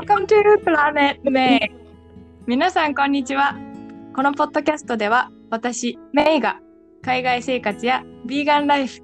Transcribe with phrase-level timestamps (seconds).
[0.00, 1.60] Welcome to Planet May!
[2.46, 3.54] 皆さん、こんにちは。
[4.16, 6.58] このポッドキャストでは、私、メイが
[7.02, 9.02] 海外生活やビーガンライフ、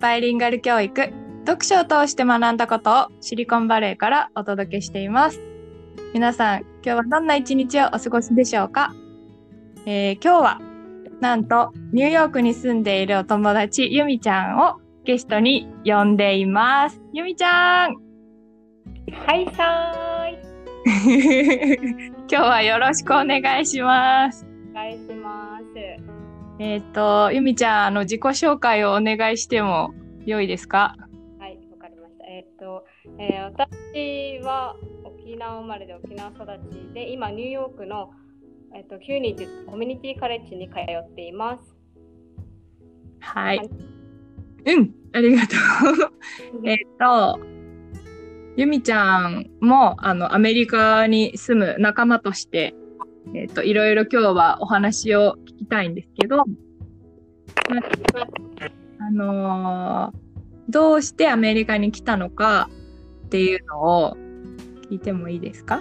[0.00, 1.12] バイリンガル教育、
[1.46, 5.38] 読書を通して学んだことをシリコンバレーからお届けしています。
[6.14, 8.94] 皆さん、今日はどんな一日をお過ごしでしょうか、
[9.84, 10.60] えー、今日は、
[11.20, 17.02] なんと、ニューヨークに住んでいるお友達、ゆみちゃんをゲストに呼んでいます。
[17.12, 17.96] ゆみちゃん
[19.26, 20.17] はいさーい
[20.88, 24.46] 今日はよろしくお願いします。
[24.70, 25.64] お願いします。
[26.58, 29.92] えっ、ー、と、ゆみちゃん、あの、自己紹介をお願いしても
[30.24, 30.96] 良いですか？
[31.38, 32.24] はい、わかりました。
[32.24, 32.86] えっ、ー、と、
[33.18, 38.12] えー、私は沖縄生まれで沖縄育ちで、今、ニューヨークの、
[38.74, 41.76] えっ、と、キュコミュニティカレッジに通っています。
[43.20, 43.58] はい。
[43.58, 43.70] はい
[44.66, 45.58] うん、ありがとう。
[46.66, 47.57] えっと、
[48.58, 52.74] ゆみちゃんも、あの、アメリカに住む仲間として、
[53.32, 56.40] えっと、いろいろ今日はお話を聞きたいんですけど、
[58.98, 62.68] あのー、どうしてアメリカに来たのか
[63.26, 64.16] っていうのを
[64.90, 65.80] 聞いてもいいですか？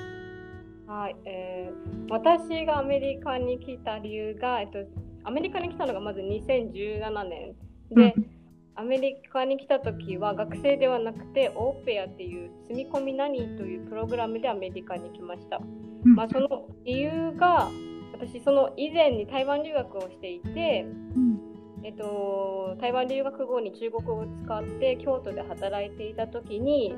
[0.86, 4.78] はい、えー、私がアメリカに来た理由が、えっと、
[5.24, 7.56] アメリカに来たのがまず2017年
[7.90, 8.37] で、うん
[8.80, 15.60] アメリカに来た時は学生ではなくてオーペアっていう住み込み何というプログラムでアメリカに来ました、
[16.06, 17.72] うん、まあ、その理由が
[18.14, 21.40] 私その以前に台湾留学をしていて、うん、
[21.84, 26.96] えっと、台湾留学後に中国語を使って京都で働いていた時に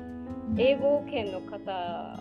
[0.58, 2.20] 英語圏の方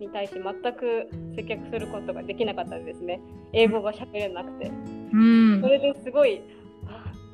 [0.00, 3.20] に対して全く接客することができなかったんですね。
[3.52, 4.70] 英語が喋れなくて、
[5.12, 6.40] うん、それですごい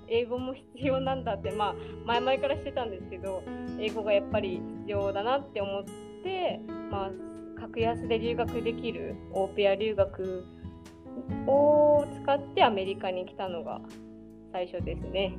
[0.09, 1.75] 英語も必要なんだってまあ
[2.07, 3.43] 前々からしてたんですけど
[3.79, 5.85] 英語がやっぱり必要だなって思っ
[6.23, 10.45] てまあ格安で留学できるオーペア留学
[11.47, 13.81] を使ってアメリカに来たのが
[14.53, 15.37] 最初ですね。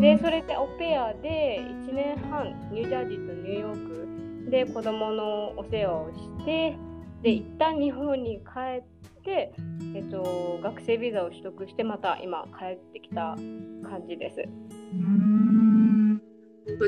[0.00, 6.76] でそれでオペアで1年半ニュージャージーとニューヨークで子供のお世話をして
[7.22, 8.95] で一旦日本に帰って、
[9.30, 13.36] えっと、学生ビザを取得してまた今帰ってきた
[13.88, 14.42] 感じです。
[14.42, 16.20] うん。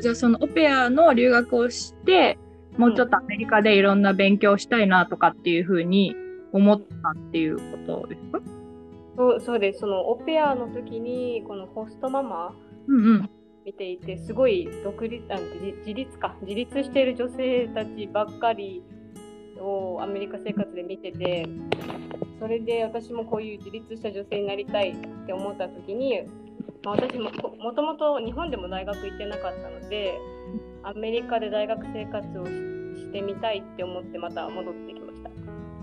[0.03, 2.39] じゃあそのオペアの留学をして
[2.77, 6.15] もうちょっとアメリカでいろんな勉強したいなとかっていうふうに
[6.53, 8.41] 思ったっていうことですか、
[9.17, 9.81] そうそうです。
[9.81, 12.55] そのオペアの時にこのホストママ、
[12.87, 13.31] うんうん、
[13.67, 15.39] 見ていてすごい独立あ
[15.79, 16.37] 自立か。
[16.43, 18.83] 自立している女性たちばっかり
[19.61, 21.47] をアメリカ生活で見てて
[22.39, 24.97] それで私もこういう自立した女性になりたいっ
[25.27, 26.23] て思った時に、
[26.85, 30.19] まあ、私ももともと日本でも大学行ってなかったので
[30.85, 35.29] アメリカで大学生活をしてみたいって思ってまた戻ってきました。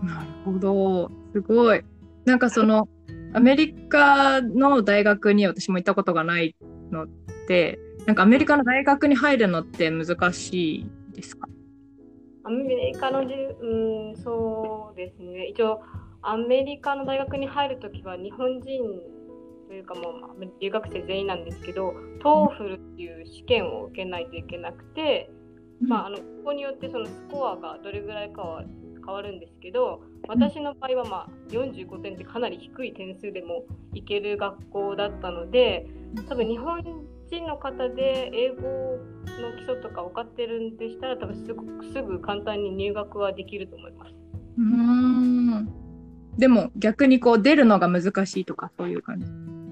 [0.06, 1.12] なるほど。
[1.34, 1.84] すごい。
[2.26, 2.88] なんかその
[3.34, 6.56] アメリカの大学に私も行ったことがない
[6.92, 7.08] の
[7.48, 11.48] でなんかアメリカの大学に入るのって難しいですか？
[12.46, 15.48] アメリカのじうん、そうですね。
[15.48, 15.82] 一応、
[16.22, 18.84] アメリカの大学に入るときは日本人
[19.68, 25.30] というかもう留学生全員なんですけど、 TOEFL っていう試験を受けないといけなくて、
[25.82, 28.64] まあ、あのここによってそのスコアがどれぐらいかは
[29.06, 35.86] 変わるんですけど私の場合はまあ45点ってかなり低い点数でもいける学校だったので
[36.28, 36.82] 多分日本
[37.30, 38.62] 人の方で英語
[39.42, 44.16] の基礎とか分かってるんでしたら多分すぐすぐ簡単に入学はできると思います。
[44.58, 45.68] うん
[46.38, 49.26] でも逆にこう出るのが難しいとかそういう感じ？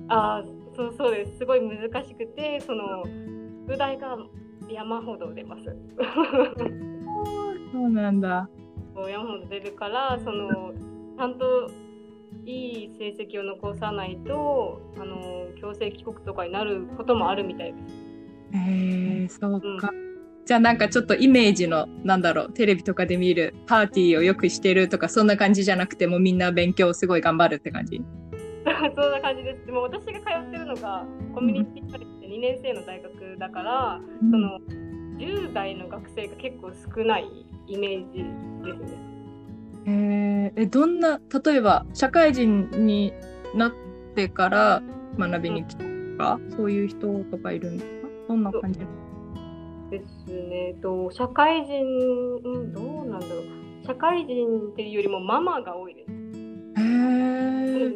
[0.09, 0.43] ああ
[0.75, 3.03] そうそうですすごい難しくてその
[3.67, 4.17] 宿題が
[4.69, 5.63] 山ほど出ます。
[7.71, 8.49] そうなんだ。
[9.09, 10.73] 山ほど出るからその
[11.17, 11.69] ちゃんと
[12.45, 17.93] いい成績を残さないとあの強制帰国とかになることもあるみたいです。
[18.53, 19.89] へえー、そうか。
[19.89, 28.01] うん、じゃあなんかちょっとイメージのなんだろうテレビとかで見るパーティーをよくしてるとかそんな感じじゃなくてもみんな勉強すごい頑張るって感じ？
[28.63, 29.65] そんな感じです。
[29.65, 34.59] でも私が通ってるのがコミュニティカレッジで2年生の大学だから、うん、その
[35.17, 37.25] 10代の学生が結構少ない
[37.67, 38.17] イメージ
[38.65, 39.12] ですね。
[39.85, 43.13] えー、えどんな例えば社会人に
[43.55, 43.71] なっ
[44.15, 44.81] てから
[45.17, 48.07] 学びに来たとか、うん、そういう人とかいるんですか？
[48.29, 48.85] どんな感じで
[50.25, 50.75] すね。
[50.81, 51.83] と社会人、
[52.43, 53.85] うん、どうなんだろう。
[53.85, 56.11] 社会人っていうよりもママが多いです。
[56.11, 57.93] へー。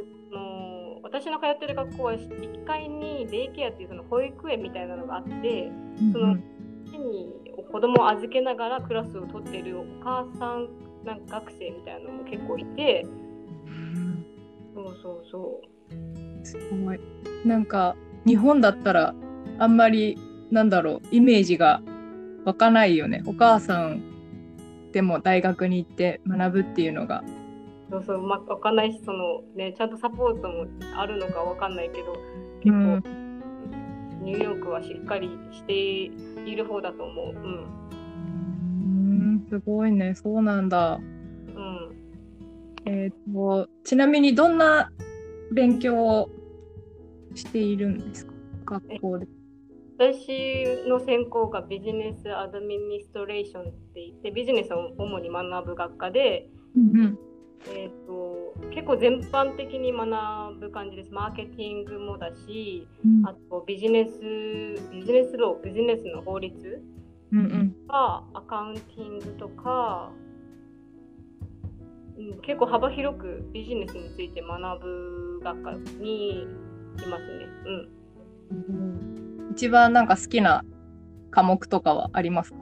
[1.03, 5.71] 私の通ってる学校は1階にデイケアっていうその保育園みたいなのがあって、
[6.11, 6.41] そのに
[7.71, 10.67] 子供を預けながらクラスを取っているお母さん
[11.07, 13.05] なんか学生みたいなのも結構いて、
[14.75, 16.45] そうそうそう。
[16.45, 16.99] すごい。
[17.45, 17.95] なんか
[18.25, 19.15] 日本だったら
[19.57, 20.17] あんまり
[20.51, 21.81] なんだろうイメージが
[22.43, 23.23] 湧かないよね。
[23.25, 24.01] お母さん
[24.91, 27.23] でも大学に行って学ぶっていうのが。
[27.89, 30.65] そうそう、まあ、わかんないし、そのね、ちゃんとサポートも
[30.97, 32.17] あるのかわかんないけど、
[32.61, 33.27] 結構、うん
[34.27, 37.25] ニューヨークはしっかりしている方だと思う。
[37.27, 37.65] うん。
[39.51, 40.13] うんすごいね。
[40.15, 40.99] そうなんだ。
[40.99, 41.95] うん。
[42.85, 44.91] えっ、とちなみにどんな
[45.53, 46.29] 勉強を
[47.35, 48.25] しているんです
[48.65, 48.81] か？
[48.81, 49.27] 学校で。
[49.99, 57.17] 私の専攻がビジネスアドミニストレーションって言って、ビジネスを主に学ぶ学科で、うん
[57.73, 61.11] えー、と結構全般的に学ぶ感じです。
[61.11, 64.19] マーケティングもだし、うんあとビジネス、
[64.91, 66.83] ビジネスロー、ビジネスの法律
[67.31, 70.11] うんうんアカウンティングとか、
[72.17, 76.45] うん、結構幅広くビジネスについて学ぶ学科にい
[77.09, 77.47] ますね。
[78.49, 79.51] うん。
[79.51, 80.63] 一番なんか好きな
[81.31, 82.59] 科目とかはありますか？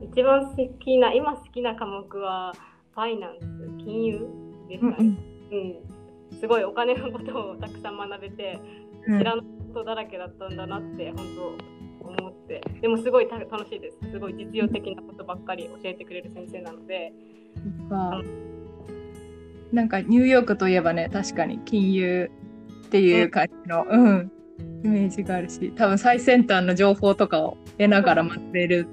[0.00, 2.52] 一番好きな、今好きな科目は、
[2.94, 4.26] ファイナンス、金融
[4.68, 5.18] ですかね。
[5.52, 5.56] う
[6.34, 6.38] ん。
[6.38, 8.58] すごいお金のことをたくさん学べて、
[9.06, 11.75] 知らないことだらけだったんだなって、本当
[12.06, 12.62] 思って。
[12.80, 13.98] でもすごいた楽しいです。
[14.10, 17.12] すごい実用的なことばっかり教えてくれる先生なので。
[19.72, 22.30] なんかニューヨークといえばね確かに金融
[22.86, 24.30] っていう感じの、うん、
[24.84, 28.88] イメージがあるし多分最先端の情報とかを得ながら学べる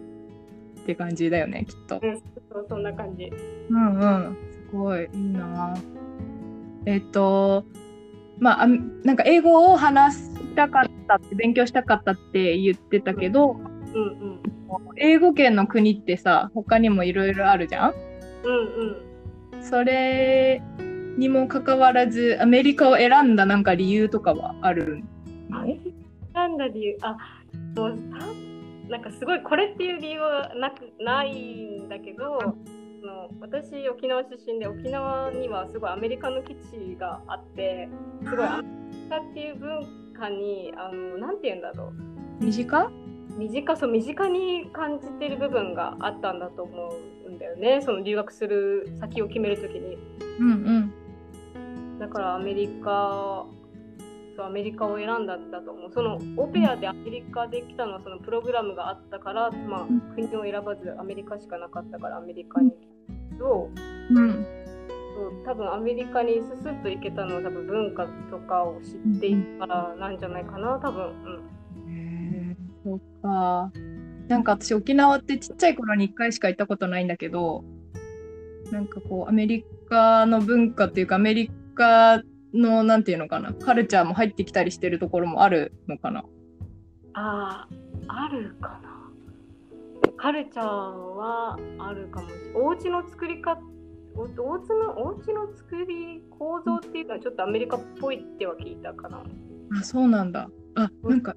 [0.81, 1.99] って感じだよねきっと。
[2.01, 2.21] うん、
[2.51, 3.31] そうそんな感じ。
[3.69, 4.37] うんうん
[4.71, 5.77] すごいいいな
[6.85, 7.63] えっと
[8.39, 8.67] まああ
[9.03, 14.39] なんか英語を話したかったって勉強したかったって言ってたけどうんうん。
[14.97, 17.93] 英語圏の国ってさ他にもいろいろあるじゃん？
[18.43, 19.63] うんうん。
[19.63, 20.61] それ
[21.17, 25.03] にもかかわらずアメリカを選んだなんか理由とかはある
[25.49, 25.65] の？
[26.33, 26.97] なんだ理由？
[27.01, 27.17] あ
[27.75, 28.25] そうさ
[28.89, 31.31] なんかすごいこれっていう理由はなくない
[31.81, 37.87] んだけどあの私沖縄出身で沖縄にはすごいアメリカの基地があって
[38.23, 41.93] すごいアメリカっていう文化にあのなんて言うんだろ
[42.39, 42.45] う。
[42.45, 42.91] 短？
[43.37, 46.93] 身近そう身近に感じてる部分があったんだと思
[47.25, 47.81] うんだよね。
[47.81, 49.97] その留学する先を決めるときに。
[50.39, 51.99] うんうん。
[51.99, 53.45] だからアメリカ
[54.35, 55.91] そうアメリカを選んだんだと思う。
[55.91, 59.97] そのオペアでアメリカで来たのはそのプログラムがあったから、まうん。
[60.11, 62.79] あ、国を選ばずアメリカしかなかったからアメリカに来た
[63.31, 63.69] けど、
[64.11, 64.45] うん
[65.45, 71.13] 多分アメリカにススッと行けたのは多分文化とかを知っていたからなんじゃないかな多分、
[71.85, 73.71] うん、そっか。
[74.27, 77.63] なんか私沖縄ってちっちゃい頃に1回しか行ったことないんだけど
[78.71, 82.21] なんかこうアメリカの文化っていうかアメリカ
[82.53, 86.23] のなんていうのかなカルチャーも入ってきたりしてるところもあるのかな？
[87.13, 87.75] あー
[88.07, 88.93] あるかな。
[90.15, 92.53] カルチャーはあるかもしれない。
[92.55, 93.61] お家の作り方
[94.15, 99.23] おお家のお家の作り構造っていうのはちょっとアメリカっぽいっては聞いたかな。
[99.79, 100.49] あそうなんだ。
[100.75, 101.35] あなんか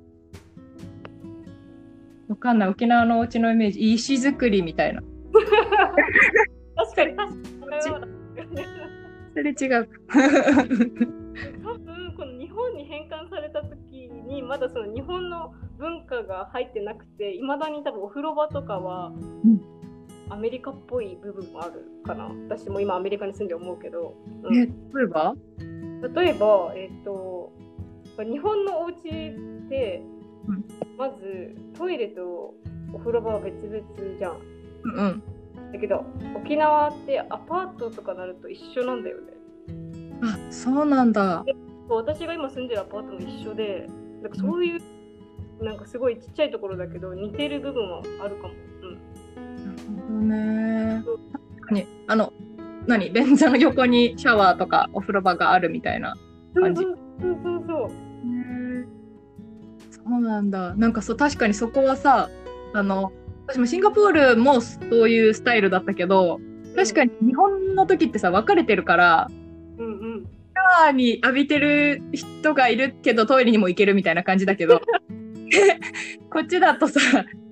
[2.28, 2.68] わかんない。
[2.68, 3.94] 沖縄のお家のイメージ。
[3.94, 5.02] 石造りみたいな。
[6.76, 7.16] 確かに。
[7.16, 8.00] 確かにそれは
[9.34, 9.88] それ違う。
[11.62, 19.12] 多分この日本に返還された時にまだその日本の文化が入ってなくていまだに多分お風呂場とかは
[19.44, 19.75] うん
[20.28, 22.30] アメリカっぽい部分もあるかな。
[22.48, 24.56] 私も今アメリカに住んで思うけど、うん。
[24.56, 25.34] え例えば？
[26.14, 27.52] 例えば、えっと
[28.18, 30.02] 日本のお家って、
[30.46, 30.64] うん。
[30.96, 32.54] まずトイレと
[32.92, 34.36] お風呂場は別々じゃん。
[34.84, 35.22] うんうん。
[35.72, 36.04] だけど
[36.36, 39.32] 沖縄ってアパートとかなると一緒なんだよね。
[40.22, 41.44] あそうなんだ。
[41.88, 43.88] 私が今住んでるアパートも一緒で
[44.22, 44.80] なんかそういう、
[45.62, 48.54] なんかすごいちっちゃいところだけど似てる部分はあるかも、
[50.08, 51.02] どね。
[51.32, 52.32] 確かにあの
[52.86, 53.10] 何？
[53.10, 56.16] 便座の横にシャワーとかお風呂場があるみたいな
[56.54, 58.06] 感じそうそうそうそう。
[59.90, 60.74] そうなんだ。
[60.76, 62.30] なんかそう確かにそこはさ
[62.72, 63.12] あの
[63.48, 66.38] 私もシンガポールもそういうスタイルだったけど
[66.76, 69.28] 確かに日本の時ってさ分かれてるから
[69.78, 70.24] うんうん。
[70.24, 74.80] シャワーに浴びてる人がいるけどトイレにも行けるみたいな感じだけど。
[76.30, 77.00] こっちだとさ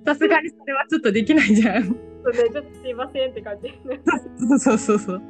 [0.05, 1.97] さすがにそれはちょっとできないじゃん。
[2.25, 3.69] そうねちょっとすいませんって感じ
[4.39, 5.23] そうそうそうそう。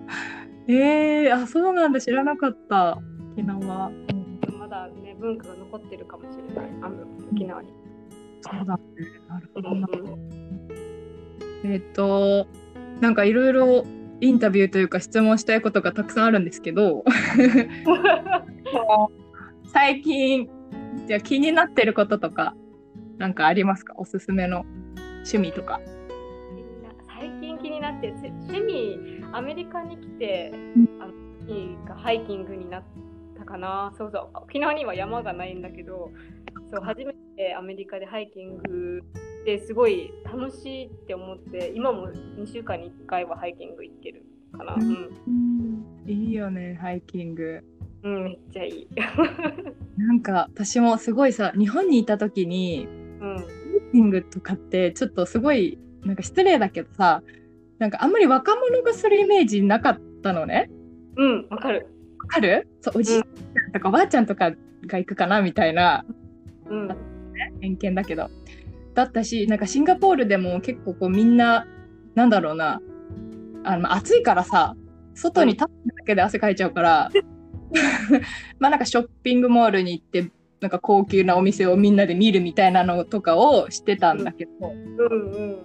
[0.69, 2.99] えー、あそうなんだ知らなかった
[3.33, 3.91] 沖縄。
[4.59, 7.69] まだね文化が残ってるかもしれないあの沖縄に、
[8.41, 8.83] そうだね。
[9.29, 10.19] なるほうど
[11.65, 12.47] えっと
[13.01, 13.85] なんかいろいろ
[14.21, 17.05] インタビューというか質問したいことがたくさんあるんですけど
[19.73, 20.49] 最近
[21.07, 22.55] じゃあ気になってることとか
[23.19, 23.95] なんかありますか？
[23.97, 24.65] おすすめの
[25.25, 25.81] 趣味とか。
[27.65, 30.53] 気になって趣味アメリカに来て、
[31.01, 32.83] あのがハイキングになっ
[33.39, 33.95] たかな。
[33.97, 34.29] そうそう。
[34.35, 36.11] 沖縄には山がないんだけど
[36.71, 39.03] そう初めてアメリカでハイキング
[39.47, 47.65] ですごい楽しいって思って今も2週間に1回はハイキング行ってるかな、うん、いいよねハイキング。
[48.03, 48.89] うんめっちゃいい。
[49.97, 52.87] なんか私もすごいさ日本にいた時に、
[53.21, 57.23] うん、ハイキングとかってちょっとすごいなんか失礼だけどさ
[57.85, 60.71] なんかあんまり若者がするイメージなかったのね。
[61.19, 61.87] うんわかる。
[62.19, 62.67] わかる？
[62.81, 64.53] そうおじいちゃんとかおばあちゃんとか
[64.87, 66.07] が行くかなみたいな、
[66.71, 66.89] うん、
[67.61, 68.31] 偏見だけど。
[68.95, 71.67] だったしなんかシンガポールでも結構こうみんな
[72.15, 72.81] なんだろうな。
[73.65, 74.75] あの暑いからさ
[75.13, 77.11] 外に立ってだけで汗かいちゃうから、
[78.59, 80.31] まあなんかショッピングモールに行って
[80.63, 85.33] なんか高級なお店をみんなで見るみたいなのとかをしてたんだけど、うん。
[85.33, 85.57] うん。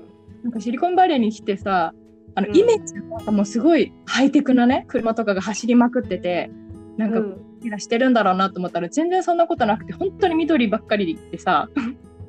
[0.44, 1.94] なんかシリコンバレーに来てさ
[2.40, 2.94] あのイメージ
[3.26, 6.50] がもうすごいハイテクなね車とかが走りまくってて
[6.98, 7.22] なんか
[7.62, 11.70] 気がしてるんだろうなと思ったら全然そんなことなくて本当に緑ばっかりでさ。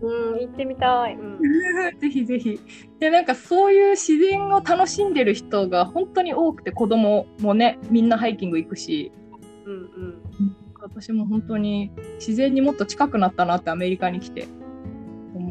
[0.03, 1.15] うん、行ってみたい。
[1.15, 1.39] うん、
[2.01, 2.59] ぜひぜひ。
[2.99, 9.13] で、なんかそういう自然を楽しんでる人が本当に多くて、子供もね、みんなハイキング行くし、
[9.67, 14.49] うんうん、私も本当に自然にもっと近くなったなってアメリカに来て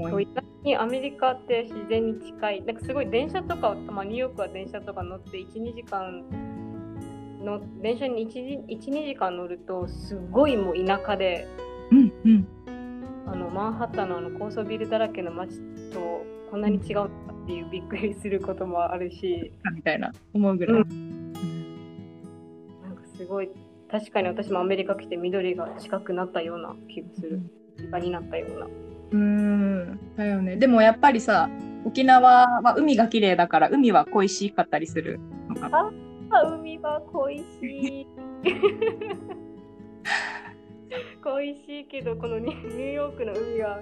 [0.07, 0.47] 思います。
[0.63, 2.63] にアメリカって自然に近い。
[2.63, 6.23] なんかすごい電車とか、まあ、ニューヨークは電車とか乗って1、2時間
[7.43, 11.47] の電車に1、1 2時間乗るとすごいもう田舎で、
[11.91, 12.47] うんうん。
[13.27, 15.59] あのマンハッタンのあの高層ビルだらけの街
[15.91, 17.09] とこんなに違うっ
[17.45, 19.53] ていうびっくりすることもあるし。
[19.73, 21.33] みたいな思うぐらい、うん、
[22.83, 23.49] なんかすごい
[23.91, 27.41] 確かに私もアメリカ来て緑が近くなったような気がする。
[27.87, 28.67] 場になったような
[29.11, 29.99] うん。
[30.15, 30.55] だよね。
[30.57, 31.49] でもやっぱりさ
[31.85, 35.19] 沖縄は海が綺麗だから海は恋しかったりする？
[35.71, 35.89] あ
[36.55, 38.07] 海は恋しい。
[41.23, 43.81] 恋しいけどこのニューヨークの海は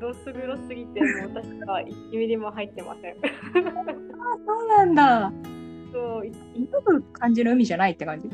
[0.00, 3.14] どす黒すぎてもう私は1ミリも入ってません。
[3.14, 3.16] あ
[4.46, 5.32] そうなんだ。
[5.92, 6.26] そう。
[6.54, 8.28] 色く感じる海じゃないって感じ？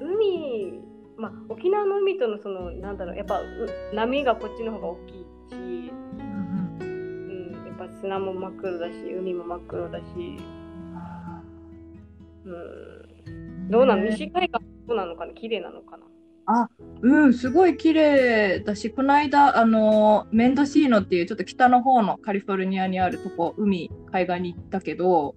[0.00, 0.80] 海
[1.16, 3.40] まあ沖縄の海とのそのなんだろうやっぱ
[3.94, 10.04] 波がこっちの方が大きいし、うん、うん、やっぱ砂も真っ黒だし海も真っ黒だし。
[12.44, 13.70] うん。
[13.70, 14.04] どうなの？
[14.10, 15.32] 西海岸どうなのかな？
[15.34, 16.04] 綺麗なのかな？
[16.48, 16.68] あ
[17.02, 25.34] うんすごい綺麗だしこの間あのメンドシーノっていうちょっと北の方のカリフォルニアにあるとこ海海岸に行ったけど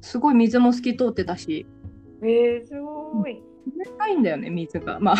[0.00, 1.66] すごい水も透き通ってたし。
[2.22, 3.34] えー、すごい。
[3.34, 4.98] 冷たいんだよね水が。
[4.98, 5.16] まあ。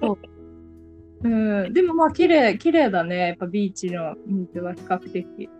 [0.00, 0.18] そ う
[1.22, 1.28] う
[1.68, 3.28] ん、でもまあ綺麗綺麗だね。
[3.28, 5.50] やっぱビーチの水は比較的。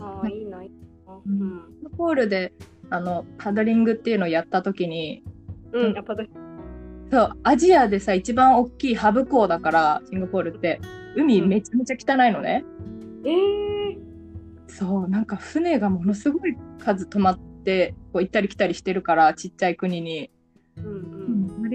[0.00, 0.70] ああいいないい
[1.06, 1.62] な、うん、
[1.96, 2.52] ポールで
[2.90, 5.22] あのパドリングっていうのをやった時に
[5.72, 6.40] うん、パドリング
[7.10, 10.80] そうアジアでさ一番大きいハブ港だからシンガポールって。
[11.16, 12.64] 海めちゃめちゃ汚いのね、
[13.24, 13.98] うん、えー、
[14.68, 20.30] そうなんか船がものすごい数止まってこう行ったり来たりしてるからちっちゃい国に。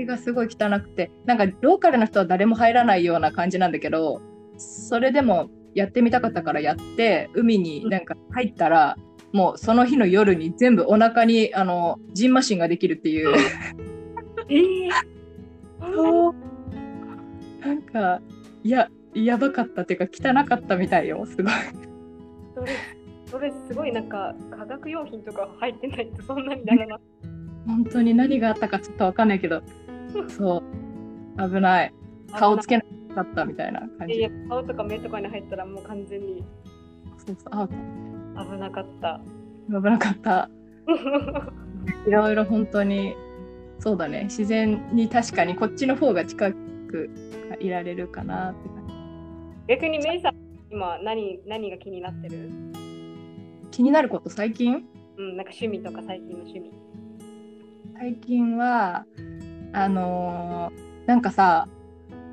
[0.10, 4.22] がすごい汚くてなんかローカルの人は誰も入らないような感じなんだけど
[4.58, 8.98] それでもやってみたかったからやって海になんか入ったら、
[9.32, 13.36] もうその日の夜に全部お腹にあのジンマシンができるっていう。
[14.50, 14.90] えー、
[15.80, 16.36] そう。
[17.62, 18.22] なんか
[18.64, 21.54] いややばかったっていうか汚かったみたいよすごい。
[22.56, 22.72] それ
[23.30, 27.00] それすごいなんか化学用品とか入ってないとそんなにならない
[27.68, 29.62] 本当に何があったかちょっとわかんないけど
[30.30, 30.64] そ
[31.38, 31.50] う。
[31.50, 31.94] 危ない。
[32.38, 32.84] 顔つけな
[33.16, 34.16] かったみたいな感じ。
[34.16, 36.44] いや顔とか目とかに入ったらもう完全に。
[37.18, 37.54] そうそう。
[37.54, 37.76] アウト
[38.54, 39.22] 危なかった。
[39.68, 40.50] 危なかった。
[42.08, 43.16] いろいろ本当に
[43.80, 44.24] そうだね。
[44.26, 47.10] 自然に確かにこっちの方が近く
[47.60, 48.94] いられるかなって感じ。
[49.68, 50.36] 逆にメイさん
[50.72, 52.50] 今何何が気になってる？
[53.72, 54.86] 気になること最近？
[55.18, 56.72] うんなんか趣味とか最近の趣味。
[57.98, 59.06] 最近は
[59.74, 61.68] あのー、なんかさ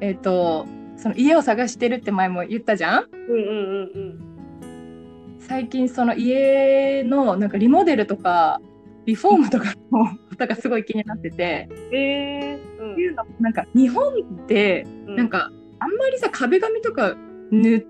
[0.00, 0.66] えっ、ー、と
[0.97, 3.05] その家を探してるって前も言ったじゃん？
[3.12, 8.61] うんうんうんうん最近その家のなんかリモデルとか
[9.05, 11.69] リフォームとかのことがすごい気になってて。
[11.93, 17.16] えー、うん、いうのなんか日本ってなんかあんまりさ壁紙とか
[17.52, 17.87] 塗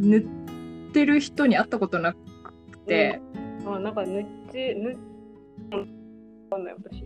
[0.00, 2.18] 塗ってる人に会ったことなく
[2.86, 3.22] て。
[3.64, 4.96] うん、あなんか塗って塗
[6.50, 7.04] かんない私。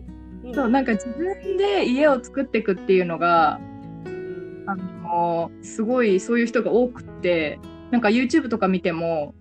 [0.55, 3.61] そう、なんか自分で家を作っていくっていうのが、
[4.07, 7.59] うんあのすごいそういう人が多くって、
[7.91, 9.35] なんか YouTube とか見ても、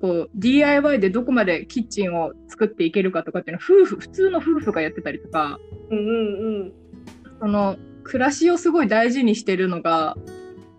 [0.00, 5.58] こう DIY でどこまでキッチンを作っていけるかとかっていうのは夫婦、普通の夫婦がやってたりとか、
[5.90, 6.72] うんうん
[7.40, 10.16] その暮らしをすごい大事にしてるのが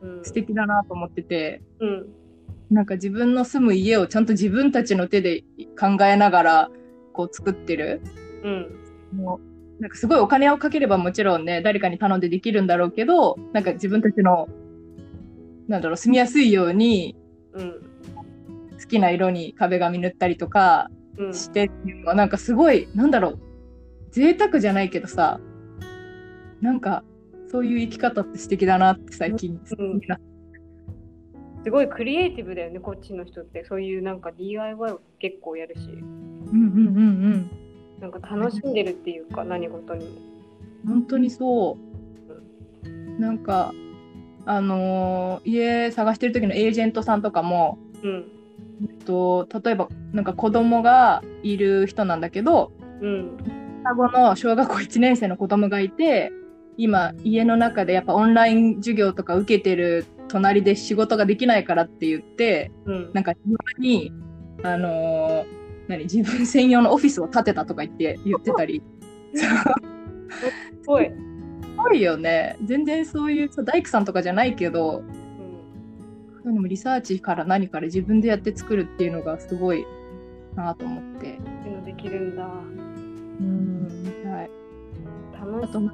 [0.03, 0.23] うん。
[0.23, 2.05] 素敵だなと思ってて、うん。
[2.69, 5.43] なんか自分の住む家をちゃんと自分たちの手で
[5.79, 6.71] 考えながら
[7.13, 8.01] こう作ってる。
[8.43, 8.82] うん。
[9.13, 9.39] も
[9.79, 14.47] うなんかすごいお金をかければもちろんね、誰かに頼んでできるんだろうけど、なんか自分たちの、
[15.67, 17.15] なんだろう、住みやすいように
[17.53, 17.71] うん。
[18.79, 21.33] 好きな色に壁紙塗ったりとかうん。
[21.33, 23.39] してっていうのはなんかすごい、なんだろう、
[24.11, 25.39] 贅沢じゃないけどさ、
[26.61, 27.03] なんか
[27.51, 30.01] そういう生き方って素敵だなって最近、うん
[31.63, 33.63] すごいクリエイティブだよね、こっちの人って。
[33.63, 37.01] そういうなんか DIY を結構やるし、うんうんうんう
[37.37, 37.51] ん。
[38.03, 40.11] なんか楽しんでるっていうか、何事にも。
[40.85, 41.77] 本当にそ
[42.85, 43.21] う。
[43.21, 43.71] なんか、
[44.45, 48.25] あのー家探してる時のエージェントさんとかも、うん。
[48.81, 53.37] えっと、例えばなんか子供がいる人なんだけど、うん。
[53.85, 56.33] 双子の小学校1年生の子供がいて、
[56.75, 63.11] 今家の中でやっぱオンライン授業とか受けてる隣で仕事ができないからって言って、うん。
[63.13, 64.11] なんか庭に、
[64.61, 65.62] あのー
[65.93, 68.81] 何、自分専用のオフィスを建てたとか言って 言ってたり。
[69.33, 69.45] す
[70.85, 71.05] ごい。
[71.05, 71.11] す
[71.77, 72.57] ごいよね。
[72.63, 75.05] 全然そういうさ大工さんとかじゃないけど、うん。
[76.43, 79.85] そういうのもリサーチから何から自分でやって作るっていうのがすごい
[80.55, 81.37] なと思って。
[81.37, 82.45] っていうのできるんだ。
[82.45, 83.87] うん。
[84.25, 84.49] はい。
[85.39, 85.89] 楽しい。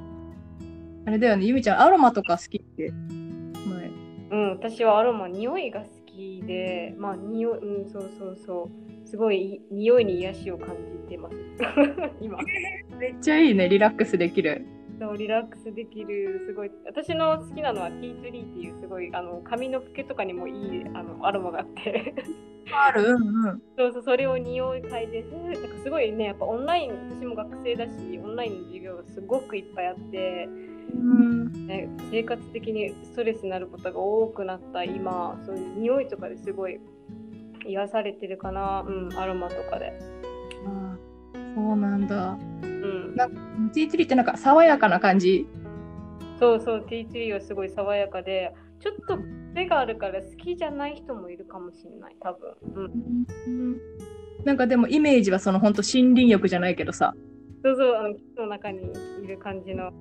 [1.06, 2.92] あれだよね、ゆみちゃん、アロマとか好きって？
[2.92, 3.90] 前。
[4.30, 8.68] うん、私はアロマ、匂いが好きで、まあ、匂い、うん、そうそうそ
[8.99, 8.99] う。
[9.10, 11.36] すごいい匂いに癒しを感じてます。
[12.22, 12.38] 今。
[12.98, 14.64] めっちゃいいね、リラックスできる。
[15.00, 16.70] そうリラックスできる、すごい。
[16.86, 22.14] 私の好きなのはティーツリーっていう、すごい、あの、髪の毛とかにもいいあのアロマがあって。
[22.72, 23.02] ある？
[23.02, 23.62] うんうん。
[23.76, 30.48] そうそう、それを匂い嗅いで、なんかすごいね、やっぱオンライン、私も学生だし、オンラインの授業がすごくいっぱいあって、
[30.94, 36.78] うん、ね、生活的にストレスになることが多くなった今、そういう匂いとかですごい
[37.66, 39.92] 癒されてるかな、うん、アロマとかで。
[40.66, 42.38] あーそうなんだ。
[42.62, 45.46] うん、なんティーツリーってなんか爽やかな感じ？
[46.38, 49.18] そうそう、ティーツリーはすごい爽やかで、ちょっと
[49.52, 52.54] 癖があるから好きじゃない人もいるかもしれない、多分。
[53.46, 53.76] うん、
[54.44, 57.14] なんかでもイメージはその本当森林浴じゃないけどさ、
[57.62, 58.90] そうそう、あの木の中に
[59.22, 59.92] いる感じの、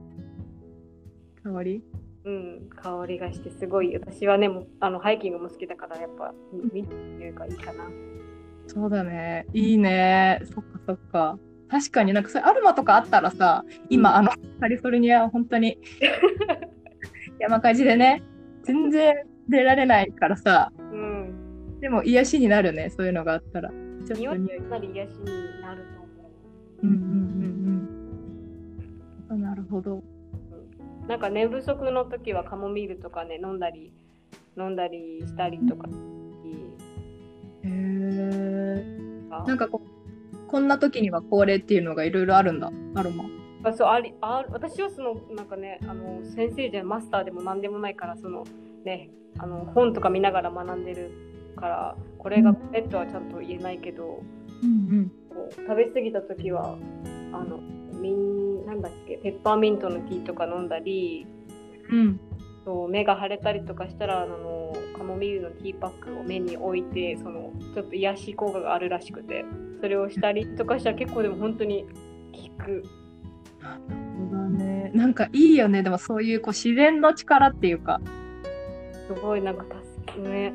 [1.43, 1.84] 香り？
[2.30, 6.32] うん、香りがして、すごい、私はね、あのハイキングも好きだから、やっぱ、
[6.72, 7.86] 見てみるがいいかな。
[8.68, 9.48] そうだね。
[9.54, 10.39] いいね。
[10.46, 11.39] そっかそっか。
[11.70, 15.80] 確かになんかそういうアロマとかあったらさ、今、うんあの、カリフォルニアは本当に
[17.39, 18.22] 山火事でね、
[18.63, 23.70] 全然出られないからさ、うん、でも癒しになるね、そういうのがあったら。
[23.70, 24.48] ちょっと匂い。
[24.60, 25.26] かなり癒しに
[25.62, 26.08] なると思
[26.84, 26.86] う。
[26.88, 27.04] うんうんうん
[29.30, 29.36] うん。
[29.36, 30.04] あなるほど。
[31.10, 33.91] なんか寝不足の時はカモミールとかね飲んだり
[34.56, 35.89] 飲んだりしたりとか、
[37.63, 38.84] へえ。
[39.48, 43.26] なんかこう、こんな時にはこれっていうのがいろいろあるんだ、アロマ。
[43.63, 48.45] あそうありあ私はそのなんかねあの先生じゃマスターでも何でもないからその
[48.86, 51.12] ねあの本とか見ながら学んでる
[51.58, 54.22] からこれがこれとはちゃんと言えないけど、
[54.63, 56.78] うんこう食べ過ぎた時は
[57.34, 57.58] あの
[58.00, 58.29] ミンな
[58.73, 61.27] んだっけペッパーミントのティーとか飲んだり
[61.89, 61.99] うん。
[61.99, 62.19] うん。
[62.65, 69.45] そう目が腫れたりとかしたらあのカモミールのティーパックを目に置いてそのちょっと癒し効果があるらしくて
[69.82, 71.86] それをしたりとかしたら結構でも本当に
[72.58, 72.84] 効く
[73.60, 74.91] そうだね。
[74.93, 75.84] なんかいいよね。
[75.84, 78.01] でもそういうこう自然の力っていうか。
[79.08, 79.65] すごいなんか
[80.03, 80.53] 助けね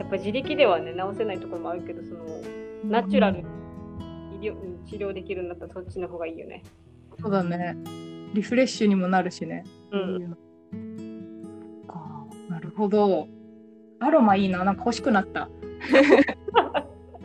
[0.00, 2.24] やっぱ自力ではね治せないところもあるけどその
[2.84, 3.44] ナチュラルに
[4.40, 6.64] 医療うん治療できるんだったらそっちの方がいいよね
[7.22, 7.76] そうだね。
[8.34, 9.64] リフレッシュにもなるしね。
[9.90, 10.36] うん
[11.86, 13.28] かなるほど。
[14.00, 14.64] アロマいいな。
[14.64, 15.48] なんか欲しくなった。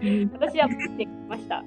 [0.01, 1.63] う ん私は持ってきました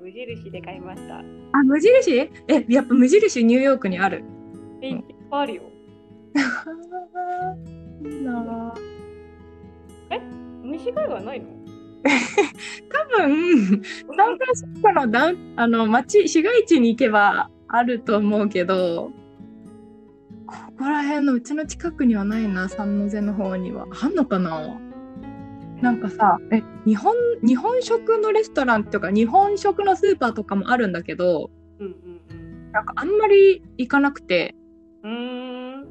[0.00, 1.18] 無印で買いました
[1.52, 2.12] あ、無印？
[2.48, 4.22] え、やっぱ無印ニューヨークにある。
[4.82, 5.62] えいっぱいあるよ
[8.04, 8.74] いいな
[10.64, 11.46] 虫害はないの？
[12.04, 13.82] 多分、
[14.16, 19.10] サンフランシスコのダウンあの街、市街地に行けばあると思うけど、
[20.46, 23.86] ここら辺のうちの近くにはないな、三ノ瀬の方には。
[24.02, 24.78] あんのかな？
[25.80, 32.20] なんかさ、え、日本、日本食のレストランとか、日本食のスーパーとかもあるんだけど、うんうん
[32.72, 34.54] なんかあんまり行かなくて、
[35.02, 35.82] うん。
[35.82, 35.84] っ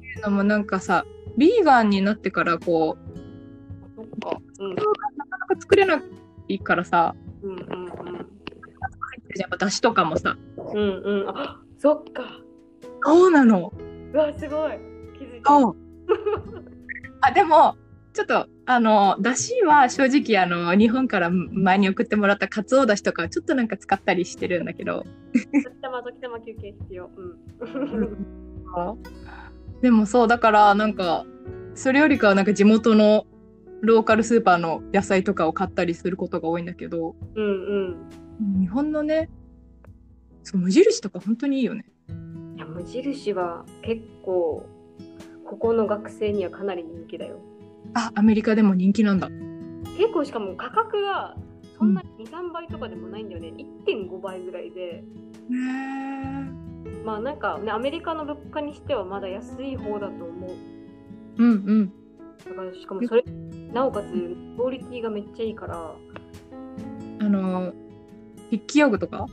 [0.00, 1.04] ていうのもなんかさ、
[1.36, 3.18] ビーガンになってからこう、
[3.96, 4.38] そっか。
[4.60, 4.76] うん。
[5.48, 6.00] なか作れな
[6.48, 7.88] いからさ、うんうんうん。
[7.88, 11.28] 入ってるじゃんやっぱとかもさ、うんうん。
[11.28, 12.40] あそっか。
[13.04, 13.72] そうなの。
[14.12, 14.72] うわ、すごい。
[15.18, 15.52] 気づいた。
[17.28, 17.76] あ、でも、
[18.12, 25.46] ちょっと、あの、だしは正直、あの、日本から前に送ってもらったかつおだしとかはちょっとなんか使ったりしてるんだけど、時
[25.80, 27.10] たま時たま休憩必要。
[27.16, 28.98] うん。
[29.82, 31.24] でもそう、だから、なんか、
[31.74, 33.24] それよりかはなんか地元の
[33.80, 37.96] ローカルスーパーの野菜とかを買ったりすることが多いんだけど、うん
[38.60, 39.28] 日本のね、
[40.42, 41.84] そう、無印とか本当にいいよね。
[42.08, 42.54] うん。
[42.56, 44.66] いや、無印は結構、
[45.44, 47.40] ここの学生にはかなり人気だよ。
[47.94, 49.28] あ、アメリカでも人気なんだ。
[49.96, 51.36] 結構しかも価格が
[51.78, 53.52] そんなに2、3倍とかでもないんだよね。
[53.86, 55.04] 1.5倍ぐらいで。
[57.04, 60.50] まあなんかね、アメリカの物価にしてはまだ安い方だと思う。
[61.38, 61.92] うんうん。
[62.48, 63.24] だからしかもそれ、
[63.72, 64.04] なおかつ
[64.56, 65.94] クオリティがめっちゃいいから、
[67.20, 67.72] あの、
[68.46, 69.26] 筆記用具とか、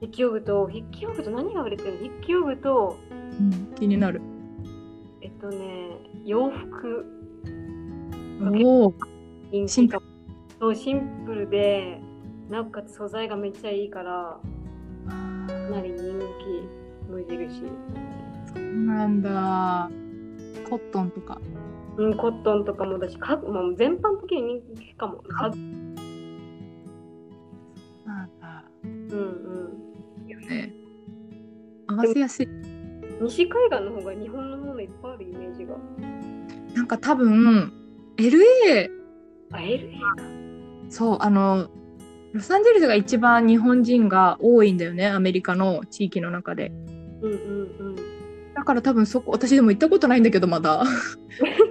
[0.00, 1.98] 筆記用具と、筆記用具と何が売れてるの？
[1.98, 2.96] 筆記用具と、
[3.76, 4.20] 気になる。
[5.20, 7.04] えっとね、洋服、
[8.62, 8.94] おお。
[9.50, 10.06] 人シン気かも。
[10.60, 12.00] そう、シンプルで、
[12.50, 14.38] なおかつ素材がめっちゃいいから、
[15.06, 15.14] か
[15.70, 17.62] なり人気、無印。
[18.52, 19.90] そうなんだ。
[20.68, 21.40] コットンとか。
[21.96, 25.22] うん、コットンとかもだし、家具もう全般的に人気かも。
[25.22, 25.56] 家具
[28.06, 28.64] なんだ。
[28.82, 29.84] うんうん。
[31.86, 32.48] 合わせやすい。
[33.20, 35.76] 西海岸の方が日本のものいっぱいあるイメージが。
[36.74, 37.72] なんか多分、
[38.16, 38.88] LA、
[39.52, 40.16] あ、LA か。
[40.88, 41.68] そう、あの、
[42.32, 46.72] ロサンゼルスが一番日本人が多いんだよね、アメリカの地域の中で。
[47.22, 47.38] うんうん
[47.78, 47.96] うん。
[48.54, 50.82] だから多分そこ、私でも行ったことないんだけど、まだ。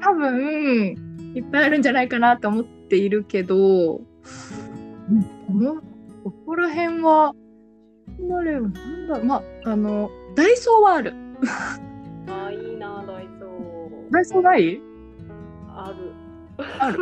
[0.00, 5.74] 多分、いっぱいあるんじゃないかなと思っているけど、うんこの、
[6.24, 7.32] ここら辺は、
[8.18, 11.14] なんだろうなんだまあ、あの、ダイソーはある。
[12.28, 14.10] あ、いいな、ダイソー。
[14.10, 14.80] ダイソーない？
[15.68, 16.12] ある。
[16.78, 16.98] ある。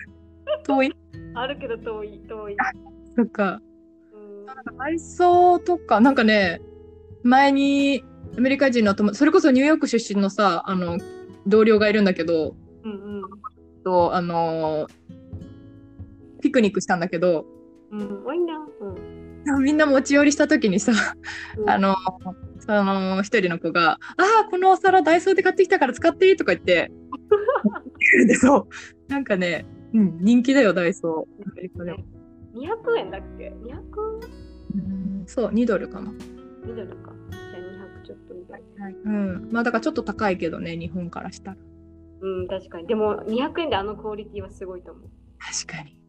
[0.66, 0.92] 遠い？
[1.34, 2.56] あるけど遠い、遠い。
[3.14, 3.60] そっか。
[4.14, 6.60] うんなんかダイソーとか、なんかね、
[7.22, 8.04] 前に
[8.36, 10.98] アメリカ人の友達、それこそニューヨーク出身のさ、あの、
[11.46, 13.22] 同僚がいるんだけど、うんうん。
[13.84, 14.88] と、あの
[16.40, 17.46] ピクニックしたんだけど、
[17.92, 18.66] うん、多いな。
[19.46, 19.62] うん。
[19.62, 20.92] みんな持ち寄りした時にさ、
[21.56, 21.94] うんあの、
[22.58, 23.98] その一人の子が、あ
[24.46, 26.90] あ、このお皿ダイソーで買ってきたから使っていいとか言って、
[28.26, 28.68] で、そう、
[29.08, 31.50] なんかね、うん、人気だよ、ダイソー。
[31.50, 31.98] アメリカでも。
[32.54, 34.46] 200円だっけ ?200?
[35.26, 36.10] そう、2ドルかな。
[36.10, 37.12] ミドルか。
[38.58, 39.12] じゃあ200ちょっとみたいな。
[39.12, 39.48] うん。
[39.52, 41.56] まあだからちょっと高いけどね、日本からしたら。
[42.20, 42.86] うん、確かに。
[42.86, 45.10] でも200円であのクオリティはすごいと思う。
[45.38, 46.00] 確かに。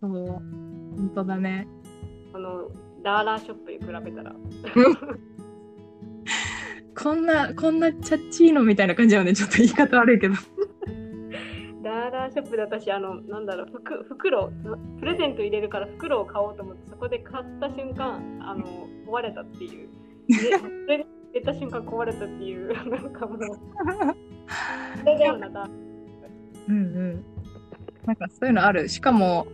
[0.00, 0.10] そう。
[0.10, 1.66] 本当だね。
[2.32, 2.70] この
[3.02, 4.34] ダーラーショップに比べたら。
[6.96, 9.34] こんな、こんなチャッチーノみたいな感じだよね。
[9.34, 10.34] ちょっと言い方悪いけど。
[11.84, 14.50] ダーラーショップで私、あの、なんだろう、服袋、
[14.98, 18.64] プレゼント入れるから袋を買おうと思って、そこで買った瞬間、あの、
[19.06, 19.88] 壊れたっていう。
[20.26, 23.38] で、 それで入れた瞬間壊れたっていう、 なんかもう、
[26.72, 27.24] んうん。
[28.06, 28.88] なんかそういうのある。
[28.88, 29.46] しかも、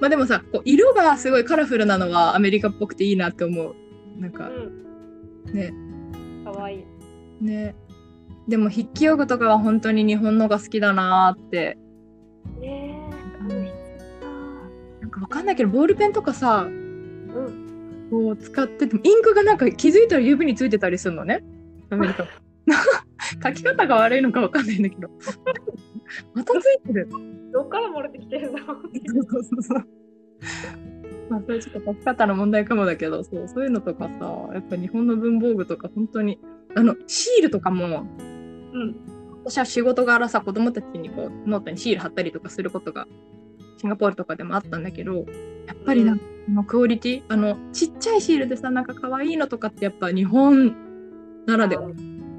[0.00, 3.74] まあでもさ、こう色がすごいカラフルなのはアメリカっぽくていいなって思う。
[4.18, 5.52] なんか、うん。
[5.52, 5.74] ね。
[6.44, 7.44] かわいい。
[7.44, 7.74] ね。
[8.48, 11.76] でも筆記用具とかは本当に日本のが好きだなーって。
[12.60, 12.98] ね
[13.50, 16.85] え、なんかわかんないけど、ボールペンとかさ、うん。
[18.10, 21.42] こう使ってても、インクがなんか気づいたら指についてたりするのね。
[21.90, 22.26] アメリカ。
[23.48, 25.08] 書き方が悪いのかわかんないんだけど。
[26.34, 27.08] またついてる。
[27.52, 28.78] どっから漏れてきてるのそう
[29.30, 29.86] そうそうそう。
[31.28, 36.38] まあ、それちょっと書き方の問題かもだけど、そう、そういうのとかさ、やっぱ日本の文房具とか本当に、
[36.74, 38.06] あの、シールとかも、
[38.72, 38.96] うん。
[39.44, 43.06] 私は仕事柄さ、子供たちにこう、ノートにシール貼ったりとかすることが、
[43.78, 45.26] シンガポールとかでもあったんだけど、
[45.66, 50.74] やっぱりなんか、このクオリティ、あの、ちっちゃいシールでさ、なんか可愛いのとかってやっぱ日本
[51.46, 51.88] ならでは。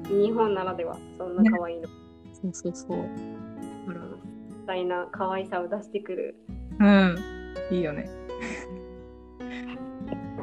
[0.08, 1.88] 日本ならでは、そんな可愛いの。
[2.32, 2.98] そうそうそう。
[3.86, 4.00] だか
[4.60, 6.34] みたいな可愛さを出してくる。
[6.78, 7.18] ら、うん、
[7.70, 8.08] いいよね。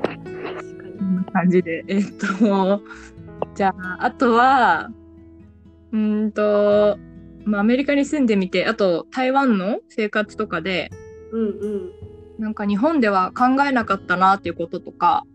[0.01, 0.97] 確かに。
[0.97, 1.83] こんな感じで。
[1.87, 2.81] えっと、
[3.55, 4.91] じゃあ、あとは、
[5.91, 6.97] うーんと、
[7.45, 10.89] まあ、アメリカに住んでみて、あと台湾の生活とかで、
[11.31, 12.04] うんうん。
[12.37, 15.25] なんか日本では考えなかったなっていうこととか、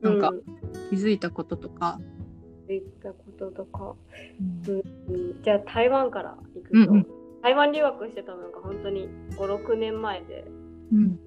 [0.00, 0.44] なんかう
[0.90, 1.98] 気づいたこととか。
[2.68, 3.94] 言ったこととか。
[4.66, 7.06] うん、じゃあ台湾から行くと、うんうん
[7.42, 10.44] 台湾留学してたのが本当に5、6年前で、
[10.92, 11.18] うん。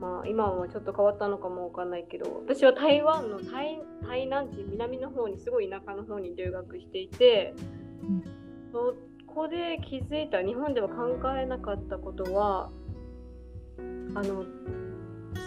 [0.00, 7.54] まあ今はちょっと変わったのかもわかんないけど、私は台湾の台台南地、南の方にすごい田舎の方に留学していて、
[8.02, 8.24] うん
[8.72, 12.70] そこで気づいた日本では考えなかったことは、
[14.14, 14.44] あの、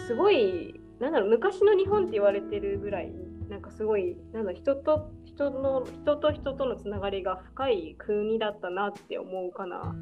[0.06, 3.12] すごい、なんだろう、昔の日本って言われてるぐらい、
[3.48, 9.94] なんかすごい、なんだろう人と人の、人と人とのつながりが深い国だったなって思うかな。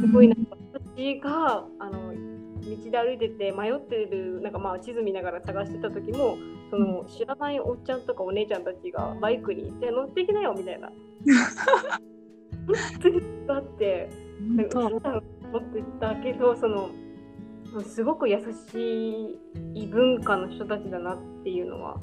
[0.00, 0.56] すごいなんか
[0.96, 2.12] 私があの
[2.60, 6.36] 道で歩いてて迷ってるなんかまあ地図見ながら探してた時も
[6.70, 10.90] その知らないおっちゃんとかお姉ちゃんたちがバイクにいて乗ってきなよみたいな。
[13.48, 14.86] あってなんか
[15.58, 16.90] ってたけどその
[17.86, 18.38] すごく優
[18.72, 19.38] し
[19.74, 22.00] い文化の人たちだなっていうのは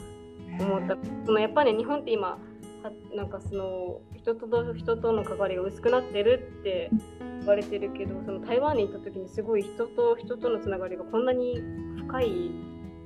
[0.60, 0.97] 思った。
[1.25, 2.38] そのやっぱり、ね、日本って今
[2.84, 6.91] はなんかその人と人との関わりが薄くなってるって
[7.39, 11.62] 言われてるけどその台湾に行った時にすごい人と人とのつながりがこんなに
[12.08, 12.25] 深い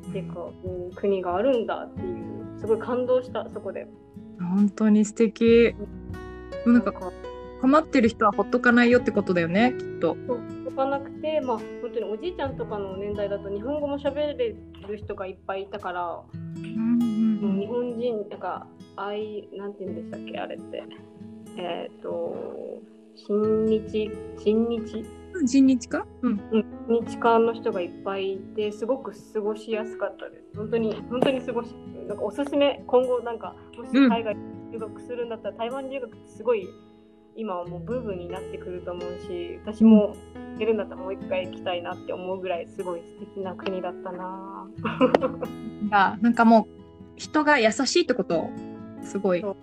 [0.10, 3.88] っていうか、うん、国があるんだっていうすごい感動したそこで。
[4.40, 5.76] 本当に素敵。
[6.66, 7.12] なんかか
[7.62, 10.18] 困ってる人はほっとかないよってことだよね、きっと。
[10.80, 14.56] とかなくてまあ本当におじいちゃんとかの年代だと日本語も喋れる
[14.98, 18.66] 人がいっぱいいたから、もう日本人なんか
[18.96, 20.84] あいなんて言うんでしたっけあれって。
[21.58, 22.82] えっ、と
[23.28, 25.06] 親日親日？
[25.46, 26.42] 人日かうん。
[26.88, 27.06] うん。
[27.06, 30.56] 日韓の人がいっぱいいてすごく過ごしやすかったです。
[30.56, 31.76] 本当に本当に過ごし
[32.08, 34.10] なんかおすすめ今後なんかもしうん。
[34.10, 34.38] 海外
[34.72, 36.70] 留学するんだったら、台湾留学ってすごい
[37.36, 44.68] 今はもうブームになってくると思うし私も行けるんだったらもう一回行きたいなって思うぐらいすごい素敵な国だったな。
[45.90, 46.80] がなんかもう
[47.16, 48.50] 人が優しいってこと
[49.02, 49.42] すごい。
[49.42, 49.58] そう。